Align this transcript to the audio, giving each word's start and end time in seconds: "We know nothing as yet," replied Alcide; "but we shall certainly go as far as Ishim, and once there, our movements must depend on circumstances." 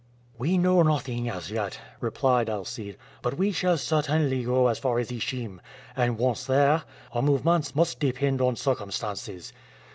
"We 0.35 0.57
know 0.57 0.81
nothing 0.81 1.29
as 1.29 1.51
yet," 1.51 1.79
replied 1.99 2.49
Alcide; 2.49 2.97
"but 3.21 3.35
we 3.37 3.51
shall 3.51 3.77
certainly 3.77 4.43
go 4.43 4.67
as 4.67 4.79
far 4.79 4.97
as 4.97 5.11
Ishim, 5.11 5.59
and 5.95 6.17
once 6.17 6.43
there, 6.45 6.85
our 7.13 7.21
movements 7.21 7.75
must 7.75 7.99
depend 7.99 8.41
on 8.41 8.55
circumstances." 8.55 9.53